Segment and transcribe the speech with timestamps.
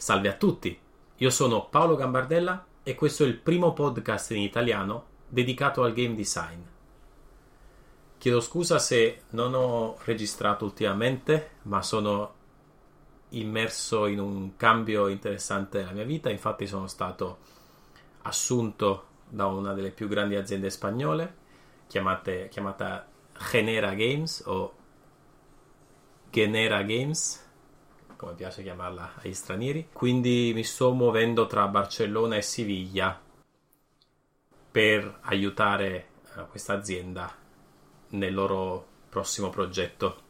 [0.00, 0.80] Salve a tutti,
[1.14, 6.14] io sono Paolo Gambardella e questo è il primo podcast in italiano dedicato al game
[6.14, 6.58] design.
[8.16, 12.32] Chiedo scusa se non ho registrato ultimamente, ma sono
[13.28, 17.36] immerso in un cambio interessante nella mia vita, infatti sono stato
[18.22, 21.34] assunto da una delle più grandi aziende spagnole
[21.88, 23.06] chiamate, chiamata
[23.50, 24.72] Genera Games o
[26.30, 27.48] Genera Games
[28.20, 33.18] come piace chiamarla agli stranieri quindi mi sto muovendo tra Barcellona e Siviglia
[34.70, 37.34] per aiutare uh, questa azienda
[38.08, 40.28] nel loro prossimo progetto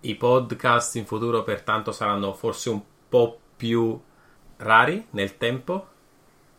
[0.00, 3.98] i podcast in futuro pertanto saranno forse un po' più
[4.58, 5.88] rari nel tempo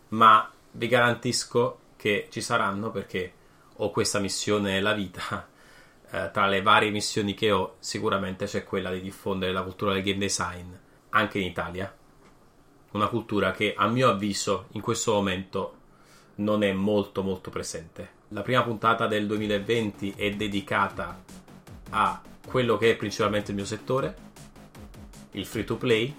[0.10, 3.34] ma vi garantisco che ci saranno perché
[3.76, 5.48] ho questa missione nella vita.
[6.12, 10.02] Eh, tra le varie missioni che ho, sicuramente c'è quella di diffondere la cultura del
[10.02, 10.74] game design
[11.10, 11.94] anche in Italia.
[12.92, 15.76] Una cultura che, a mio avviso, in questo momento
[16.36, 18.18] non è molto molto presente.
[18.30, 21.24] La prima puntata del 2020 è dedicata
[21.92, 24.16] a quello che è principalmente il mio settore,
[25.32, 26.16] il free to play.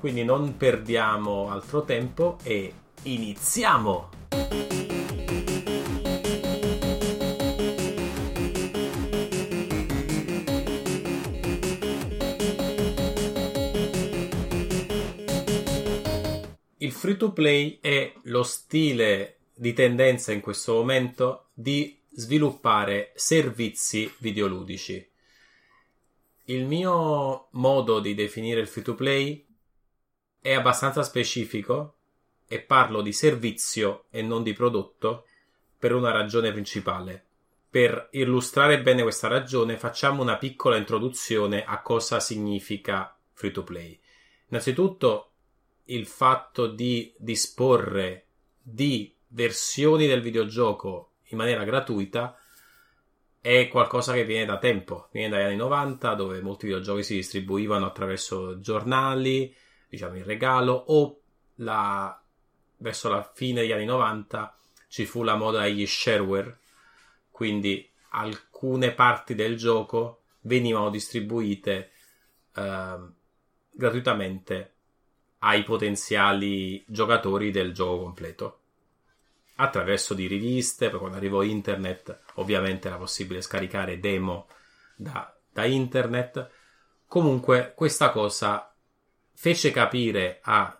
[0.00, 4.63] Quindi non perdiamo altro tempo e iniziamo!
[16.84, 24.12] Il free to play è lo stile di tendenza in questo momento di sviluppare servizi
[24.18, 25.10] videoludici.
[26.44, 29.46] Il mio modo di definire il free to play
[30.38, 31.94] è abbastanza specifico
[32.46, 35.24] e parlo di servizio e non di prodotto
[35.78, 37.24] per una ragione principale.
[37.70, 43.98] Per illustrare bene questa ragione facciamo una piccola introduzione a cosa significa free to play.
[44.48, 45.30] Innanzitutto
[45.86, 48.26] il fatto di disporre
[48.60, 52.38] di versioni del videogioco in maniera gratuita
[53.40, 57.84] è qualcosa che viene da tempo, viene dagli anni 90 dove molti videogiochi si distribuivano
[57.84, 59.54] attraverso giornali,
[59.88, 61.20] diciamo in regalo o
[61.56, 62.18] la
[62.78, 64.58] verso la fine degli anni 90
[64.88, 66.58] ci fu la moda degli shareware,
[67.30, 71.90] quindi alcune parti del gioco venivano distribuite
[72.54, 72.98] eh,
[73.70, 74.73] gratuitamente
[75.46, 78.58] ai potenziali giocatori del gioco completo
[79.56, 84.48] attraverso di riviste, poi quando arrivò internet ovviamente era possibile scaricare demo
[84.96, 86.50] da, da internet.
[87.06, 88.74] Comunque questa cosa
[89.34, 90.78] fece capire a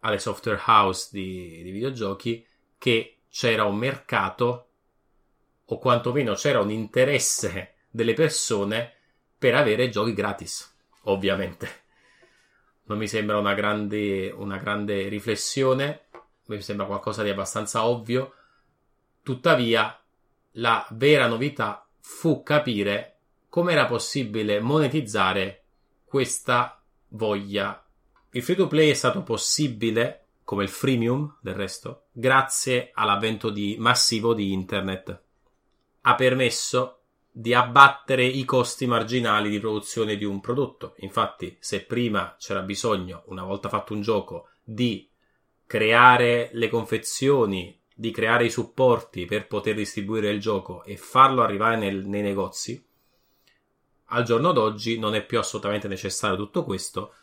[0.00, 2.46] alle software house di, di videogiochi
[2.78, 4.68] che c'era un mercato
[5.64, 8.94] o quantomeno c'era un interesse delle persone
[9.36, 11.86] per avere giochi gratis, ovviamente.
[12.88, 16.08] Non mi sembra una grande, una grande riflessione,
[16.46, 18.34] mi sembra qualcosa di abbastanza ovvio.
[19.22, 19.98] Tuttavia,
[20.52, 25.62] la vera novità fu capire come era possibile monetizzare
[26.04, 27.82] questa voglia
[28.32, 33.76] il free to play è stato possibile, come il freemium del resto, grazie all'avvento di,
[33.78, 35.20] massivo di internet.
[36.02, 36.97] Ha permesso
[37.30, 40.94] di abbattere i costi marginali di produzione di un prodotto.
[40.98, 45.08] Infatti, se prima c'era bisogno, una volta fatto un gioco, di
[45.66, 51.76] creare le confezioni, di creare i supporti per poter distribuire il gioco e farlo arrivare
[51.76, 52.84] nel, nei negozi,
[54.10, 57.14] al giorno d'oggi non è più assolutamente necessario tutto questo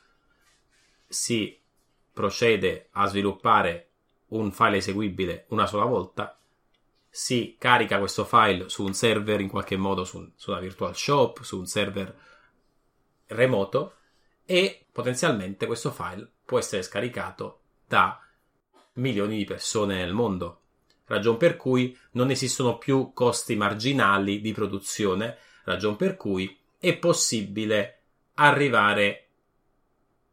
[1.08, 1.60] si
[2.12, 3.90] procede a sviluppare
[4.28, 6.38] un file eseguibile una sola volta,
[7.16, 11.44] si carica questo file su un server in qualche modo, su, su una virtual shop,
[11.44, 12.14] su un server
[13.28, 13.96] remoto
[14.44, 18.22] e potenzialmente questo file può essere scaricato da
[18.96, 20.60] milioni di persone nel mondo.
[21.06, 28.02] Ragion per cui non esistono più costi marginali di produzione, ragion per cui è possibile
[28.34, 29.28] arrivare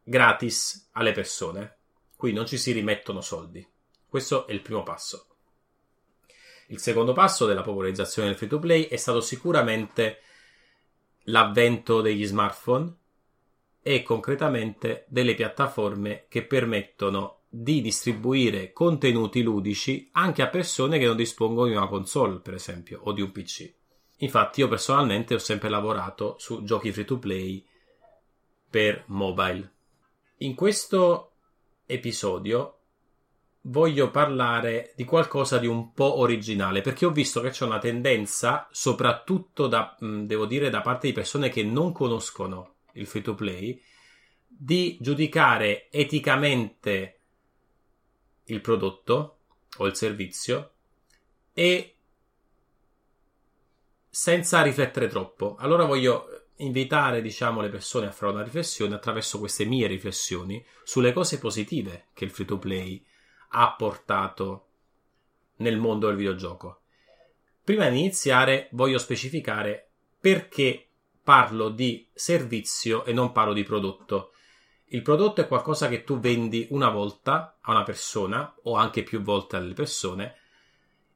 [0.03, 1.76] gratis alle persone.
[2.17, 3.64] Qui non ci si rimettono soldi.
[4.05, 5.31] Questo è il primo passo.
[6.69, 10.20] Il secondo passo della popolarizzazione del free to play è stato sicuramente
[11.25, 12.97] l'avvento degli smartphone
[13.82, 21.17] e concretamente delle piattaforme che permettono di distribuire contenuti ludici anche a persone che non
[21.17, 23.70] dispongono di una console, per esempio, o di un PC.
[24.19, 27.67] Infatti io personalmente ho sempre lavorato su giochi free to play
[28.70, 29.70] per mobile.
[30.38, 31.32] In questo
[31.87, 32.79] episodio
[33.62, 38.69] voglio parlare di qualcosa di un po' originale perché ho visto che c'è una tendenza,
[38.73, 43.81] soprattutto da, devo dire, da parte di persone che non conoscono il free to play,
[44.47, 47.20] di giudicare eticamente
[48.44, 49.38] il prodotto
[49.79, 50.73] o il servizio
[51.53, 51.97] e
[54.08, 55.56] senza riflettere troppo.
[55.58, 61.12] Allora voglio invitare, diciamo, le persone a fare una riflessione attraverso queste mie riflessioni sulle
[61.12, 63.05] cose positive che il free to play
[63.54, 64.66] ha portato
[65.56, 66.81] nel mondo del videogioco.
[67.64, 69.88] Prima di iniziare voglio specificare
[70.19, 70.88] perché
[71.22, 74.32] parlo di servizio e non parlo di prodotto.
[74.87, 79.22] Il prodotto è qualcosa che tu vendi una volta a una persona o anche più
[79.22, 80.37] volte alle persone.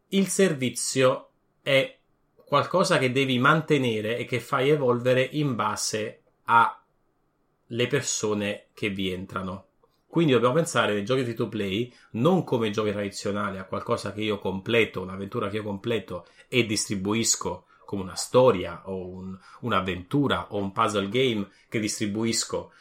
[0.08, 1.30] Il servizio
[1.62, 1.98] è
[2.34, 9.65] qualcosa che devi mantenere e che fai evolvere in base alle persone che vi entrano.
[10.16, 14.22] Quindi dobbiamo pensare nei giochi free to play non come giochi tradizionali, a qualcosa che
[14.22, 20.56] io completo, un'avventura che io completo e distribuisco come una storia o un, un'avventura o
[20.56, 22.72] un puzzle game che distribuisco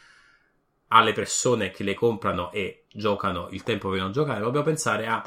[0.88, 5.22] alle persone che le comprano e giocano il tempo che non giocare, dobbiamo pensare a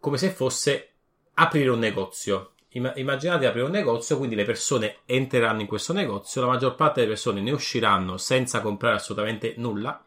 [0.00, 0.92] come se fosse
[1.34, 2.54] aprire un negozio.
[2.70, 7.00] Immaginate di aprire un negozio, quindi le persone entreranno in questo negozio, la maggior parte
[7.00, 10.02] delle persone ne usciranno senza comprare assolutamente nulla,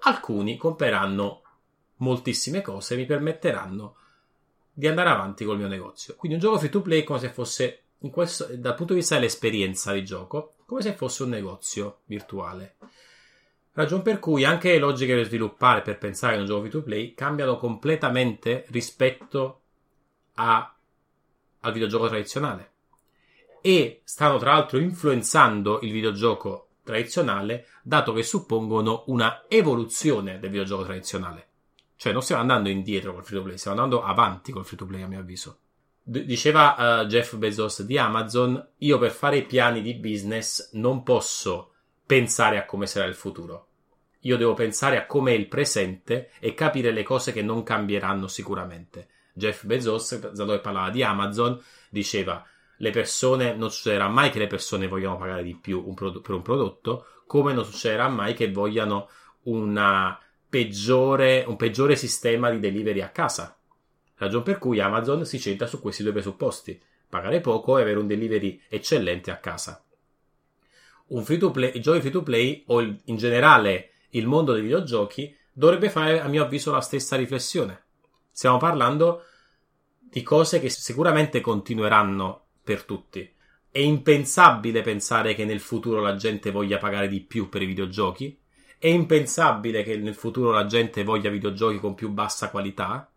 [0.00, 1.42] alcuni compreranno
[1.96, 3.96] moltissime cose e mi permetteranno
[4.72, 6.14] di andare avanti col mio negozio.
[6.16, 9.16] Quindi un gioco free to play è come se fosse, questo, dal punto di vista
[9.16, 12.76] dell'esperienza di gioco, come se fosse un negozio virtuale.
[13.72, 16.82] Ragion per cui anche le logiche per sviluppare per pensare a un gioco free to
[16.82, 19.60] play cambiano completamente rispetto
[20.34, 20.74] a,
[21.60, 22.72] al videogioco tradizionale.
[23.60, 30.84] E stanno tra l'altro influenzando il videogioco tradizionale, dato che suppongono una evoluzione del videogioco
[30.84, 31.46] tradizionale.
[31.96, 34.86] Cioè, non stiamo andando indietro col free to play, stiamo andando avanti col free to
[34.86, 35.58] play, a mio avviso.
[36.02, 41.02] D- diceva uh, Jeff Bezos di Amazon: Io per fare i piani di business non
[41.02, 41.72] posso
[42.06, 43.66] pensare a come sarà il futuro.
[44.20, 48.26] Io devo pensare a come è il presente e capire le cose che non cambieranno
[48.28, 49.08] sicuramente.
[49.32, 52.44] Jeff Bezos, dato che parlava di Amazon, diceva
[52.80, 56.34] le persone, non succederà mai che le persone vogliano pagare di più un prodotto, per
[56.34, 59.08] un prodotto, come non succederà mai che vogliano
[60.48, 63.54] peggiore, un peggiore sistema di delivery a casa.
[64.16, 68.06] Ragione per cui Amazon si centra su questi due presupposti: pagare poco e avere un
[68.06, 69.84] delivery eccellente a casa.
[71.08, 74.54] Un free to play, i giochi free to play o il, in generale il mondo
[74.54, 77.82] dei videogiochi dovrebbe fare, a mio avviso, la stessa riflessione.
[78.30, 79.24] Stiamo parlando
[79.98, 83.28] di cose che sicuramente continueranno per tutti.
[83.70, 88.38] È impensabile pensare che nel futuro la gente voglia pagare di più per i videogiochi.
[88.78, 93.10] È impensabile che nel futuro la gente voglia videogiochi con più bassa qualità.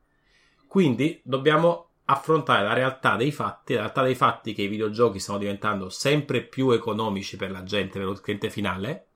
[0.67, 5.39] Quindi dobbiamo affrontare la realtà dei fatti, la realtà dei fatti che i videogiochi stanno
[5.39, 9.07] diventando sempre più economici per la gente, per il cliente finale,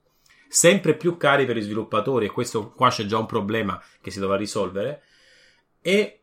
[0.48, 4.20] sempre più cari per i sviluppatori, e questo qua c'è già un problema che si
[4.20, 5.04] dovrà risolvere,
[5.82, 6.22] e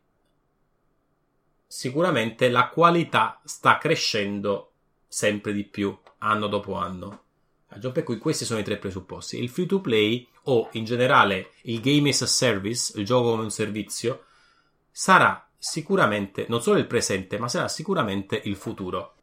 [1.75, 4.71] sicuramente la qualità sta crescendo
[5.09, 7.23] sempre di più anno dopo anno.
[7.67, 9.43] Per cui questi sono i tre presupposti.
[9.43, 13.43] Il free to play o in generale il game as a service, il gioco come
[13.43, 14.27] un servizio,
[14.89, 19.17] sarà sicuramente non solo il presente, ma sarà sicuramente il futuro.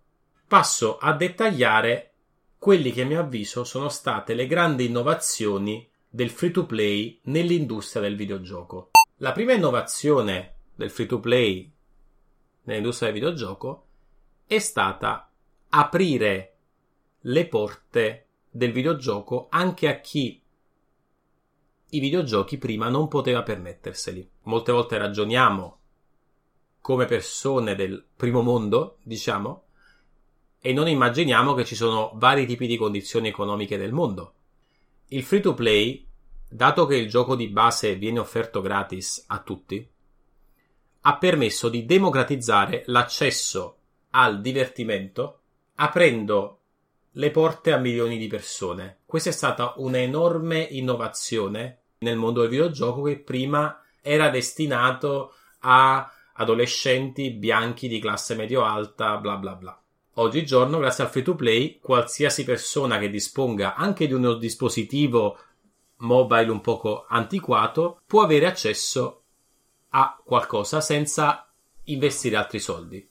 [0.45, 2.15] Passo a dettagliare
[2.57, 8.01] quelli che a mio avviso sono state le grandi innovazioni del free to play nell'industria
[8.01, 8.89] del videogioco.
[9.19, 11.71] La prima innovazione del free to play
[12.63, 13.85] nell'industria del videogioco
[14.45, 15.29] è stata
[15.69, 16.55] aprire
[17.21, 20.41] le porte del videogioco anche a chi
[21.93, 24.29] i videogiochi prima non poteva permetterseli.
[24.43, 25.77] Molte volte ragioniamo
[26.79, 29.63] come persone del primo mondo, diciamo,
[30.59, 34.33] e non immaginiamo che ci sono vari tipi di condizioni economiche del mondo.
[35.07, 36.05] Il free to play,
[36.47, 39.87] dato che il gioco di base viene offerto gratis a tutti,
[41.01, 43.77] ha permesso di democratizzare l'accesso
[44.11, 45.39] al divertimento
[45.75, 46.59] aprendo
[47.13, 48.99] le porte a milioni di persone.
[49.05, 57.31] Questa è stata un'enorme innovazione nel mondo del videogioco che prima era destinato a adolescenti
[57.31, 59.81] bianchi di classe medio-alta, bla bla bla.
[60.15, 65.37] Oggigiorno, grazie al free to play, qualsiasi persona che disponga anche di uno dispositivo
[65.97, 69.20] mobile un poco antiquato può avere accesso
[69.91, 71.49] a qualcosa senza
[71.85, 73.09] investire altri soldi.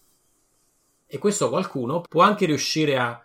[1.07, 3.25] E questo qualcuno può anche riuscire a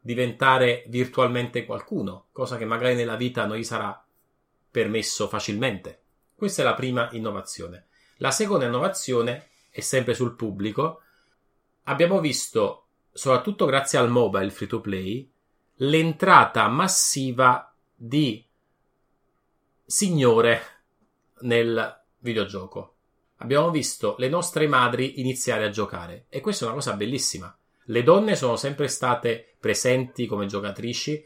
[0.00, 4.04] diventare virtualmente qualcuno, cosa che magari nella vita non gli sarà
[4.70, 6.02] permesso facilmente.
[6.34, 7.86] Questa è la prima innovazione.
[8.18, 11.02] La seconda innovazione è sempre sul pubblico.
[11.84, 15.30] Abbiamo visto, soprattutto grazie al mobile free to play,
[15.76, 18.44] l'entrata massiva di
[19.84, 20.62] signore
[21.40, 22.94] nel videogioco.
[23.38, 27.56] Abbiamo visto le nostre madri iniziare a giocare e questa è una cosa bellissima.
[27.84, 31.24] Le donne sono sempre state presenti come giocatrici,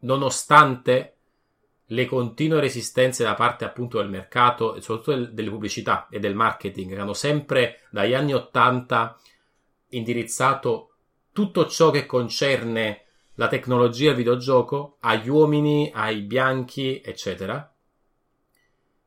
[0.00, 1.16] nonostante
[1.90, 6.94] le continue resistenze da parte appunto del mercato e soprattutto delle pubblicità e del marketing
[6.94, 9.18] che hanno sempre dagli anni Ottanta
[9.90, 10.90] indirizzato
[11.32, 17.70] tutto ciò che concerne la tecnologia del videogioco agli uomini, ai bianchi, eccetera.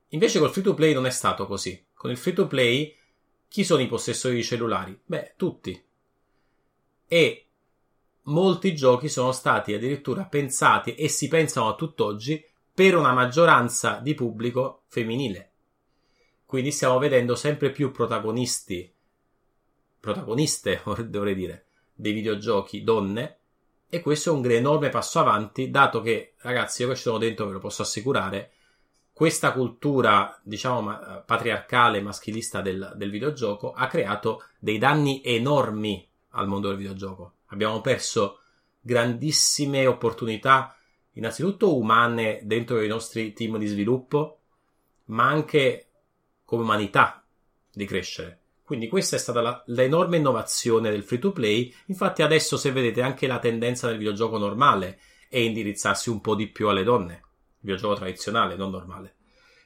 [0.09, 1.85] Invece col free to play non è stato così.
[1.93, 2.95] Con il free to play
[3.47, 4.99] chi sono i possessori di cellulari?
[5.03, 5.83] Beh, tutti.
[7.07, 7.45] E
[8.23, 14.13] molti giochi sono stati addirittura pensati e si pensano a tutt'oggi per una maggioranza di
[14.13, 15.51] pubblico femminile.
[16.45, 18.91] Quindi stiamo vedendo sempre più protagonisti,
[19.99, 23.37] protagoniste dovrei dire, dei videogiochi donne
[23.89, 27.47] e questo è un enorme passo avanti, dato che, ragazzi, io che ci sono dentro
[27.47, 28.51] ve lo posso assicurare,
[29.19, 36.69] questa cultura, diciamo, patriarcale, maschilista del, del videogioco ha creato dei danni enormi al mondo
[36.69, 37.33] del videogioco.
[37.47, 38.39] Abbiamo perso
[38.79, 40.73] grandissime opportunità
[41.15, 44.39] innanzitutto umane dentro i nostri team di sviluppo,
[45.07, 45.89] ma anche
[46.45, 47.21] come umanità
[47.73, 48.39] di crescere.
[48.63, 51.75] Quindi questa è stata la, l'enorme innovazione del free to play.
[51.87, 54.97] Infatti adesso se vedete anche la tendenza del videogioco normale
[55.27, 57.23] è indirizzarsi un po' di più alle donne.
[57.59, 59.15] Videogioco tradizionale, non normale.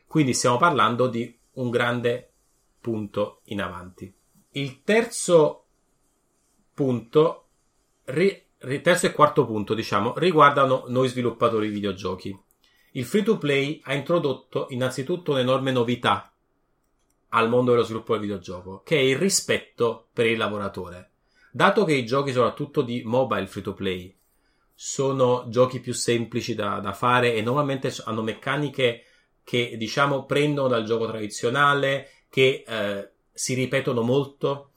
[0.07, 2.31] Quindi stiamo parlando di un grande
[2.79, 4.13] punto in avanti.
[4.51, 5.65] Il terzo
[6.73, 7.47] punto
[8.05, 8.45] ri-
[8.81, 12.37] terzo e quarto punto, diciamo, riguardano noi sviluppatori di videogiochi.
[12.91, 16.31] Il free to play ha introdotto innanzitutto un'enorme novità
[17.29, 21.11] al mondo dello sviluppo del videogioco, che è il rispetto per il lavoratore.
[21.51, 24.15] Dato che i giochi, soprattutto di mobile free to play,
[24.73, 29.03] sono giochi più semplici da, da fare e normalmente hanno meccaniche
[29.43, 34.73] che, diciamo, prendono dal gioco tradizionale, che eh, si ripetono molto,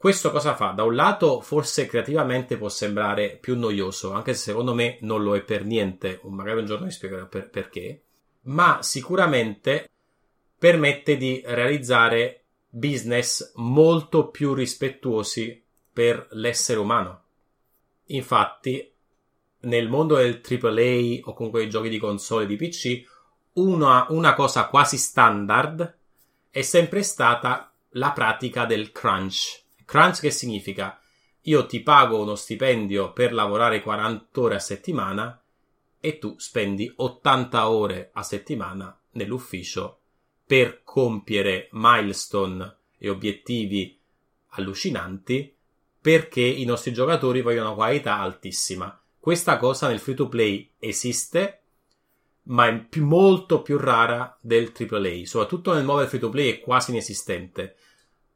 [0.00, 0.70] questo cosa fa?
[0.70, 5.36] Da un lato, forse creativamente può sembrare più noioso, anche se secondo me non lo
[5.36, 8.02] è per niente, magari un giorno vi spiegherò per, perché,
[8.44, 9.90] ma sicuramente
[10.56, 17.24] permette di realizzare business molto più rispettuosi per l'essere umano.
[18.06, 18.89] Infatti,
[19.60, 23.02] nel mondo del AAA o comunque dei giochi di console di PC,
[23.54, 25.96] una, una cosa quasi standard
[26.50, 31.00] è sempre stata la pratica del crunch Crunch che significa
[31.42, 35.42] io ti pago uno stipendio per lavorare 40 ore a settimana
[35.98, 39.98] e tu spendi 80 ore a settimana nell'ufficio
[40.46, 43.98] per compiere milestone e obiettivi
[44.50, 45.52] allucinanti
[46.00, 48.99] perché i nostri giocatori vogliono una qualità altissima.
[49.20, 51.60] Questa cosa nel free to play esiste,
[52.44, 55.26] ma è più, molto più rara del AAA.
[55.26, 57.76] Soprattutto nel mobile free to play è quasi inesistente.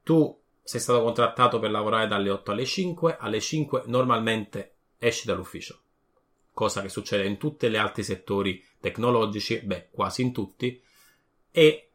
[0.03, 5.81] Tu sei stato contrattato per lavorare dalle 8 alle 5, alle 5 normalmente esci dall'ufficio.
[6.53, 10.81] Cosa che succede in tutti gli altri settori tecnologici, beh, quasi in tutti.
[11.51, 11.91] E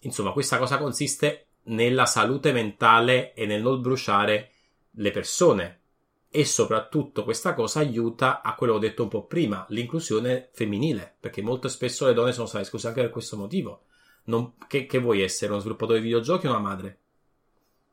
[0.00, 4.50] insomma, questa cosa consiste nella salute mentale e nel non bruciare
[4.90, 5.80] le persone.
[6.28, 11.16] E soprattutto questa cosa aiuta a quello che ho detto un po' prima, l'inclusione femminile,
[11.18, 13.84] perché molto spesso le donne sono state escluse anche per questo motivo.
[14.24, 17.00] Non, che, che vuoi essere uno sviluppatore di videogiochi o una madre?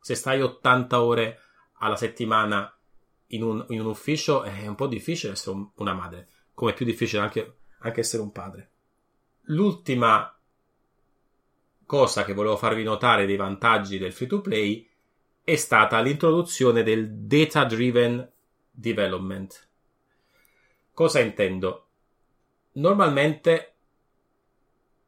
[0.04, 1.40] se stai 80 ore
[1.78, 2.78] alla settimana
[3.28, 6.74] in un, in un ufficio è un po' difficile essere un, una madre, come è
[6.74, 8.72] più difficile anche, anche essere un padre.
[9.44, 10.38] L'ultima
[11.86, 14.86] cosa che volevo farvi notare dei vantaggi del free to play
[15.44, 18.32] è stata l'introduzione del data driven
[18.72, 19.68] development.
[20.94, 21.88] Cosa intendo?
[22.74, 23.74] Normalmente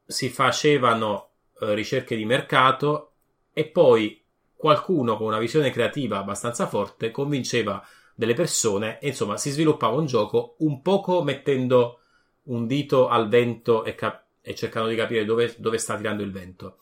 [0.06, 3.14] si facevano eh, ricerche di mercato
[3.54, 4.22] e poi
[4.54, 10.06] qualcuno con una visione creativa abbastanza forte convinceva delle persone e insomma si sviluppava un
[10.06, 12.00] gioco un poco mettendo
[12.44, 16.32] un dito al vento e, cap- e cercando di capire dove, dove, sta tirando il
[16.32, 16.80] vento.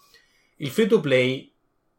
[0.57, 1.51] Il free to play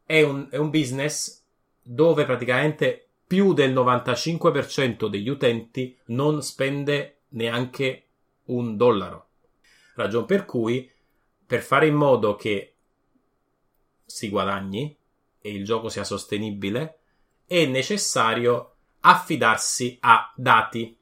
[0.05, 1.43] è un, è un business
[1.87, 8.07] dove praticamente più del 95% degli utenti non spende neanche
[8.45, 9.27] un dollaro.
[9.93, 10.91] Ragion per cui,
[11.45, 12.73] per fare in modo che
[14.03, 14.97] si guadagni,
[15.39, 16.99] e il gioco sia sostenibile,
[17.45, 20.97] è necessario affidarsi a dati.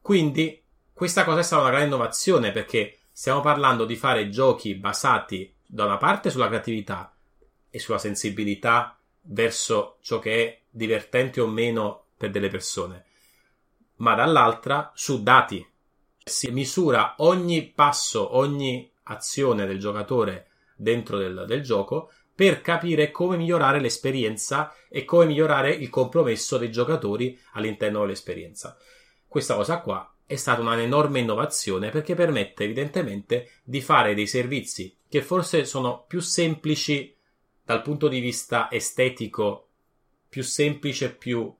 [0.00, 0.60] Quindi
[0.92, 5.84] questa cosa è stata una grande innovazione perché stiamo parlando di fare giochi basati da
[5.84, 7.16] una parte sulla creatività
[7.70, 13.04] e sulla sensibilità verso ciò che è divertente o meno per delle persone,
[13.96, 15.66] ma dall'altra su dati.
[16.24, 23.36] Si misura ogni passo, ogni azione del giocatore dentro del, del gioco per capire come
[23.36, 28.76] migliorare l'esperienza e come migliorare il compromesso dei giocatori all'interno dell'esperienza.
[29.26, 35.22] Questa cosa qua è stata un'enorme innovazione perché permette evidentemente di fare dei servizi che
[35.22, 37.16] forse sono più semplici
[37.68, 39.66] dal punto di vista estetico,
[40.26, 41.54] più semplici e più,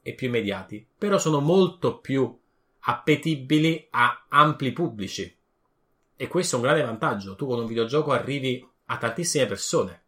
[0.00, 2.38] e più immediati, però sono molto più
[2.78, 5.36] appetibili a ampli pubblici.
[6.14, 7.34] E questo è un grande vantaggio.
[7.34, 10.02] Tu con un videogioco arrivi a tantissime persone.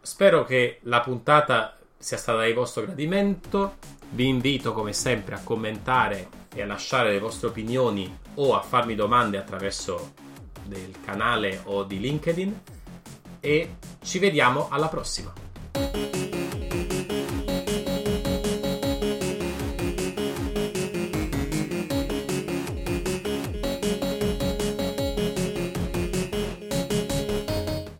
[0.00, 3.76] Spero che la puntata sia stata di vostro gradimento.
[4.10, 8.96] Vi invito come sempre a commentare e a lasciare le vostre opinioni o a farmi
[8.96, 10.25] domande attraverso
[10.66, 12.60] del canale o di LinkedIn
[13.40, 15.45] e ci vediamo alla prossima.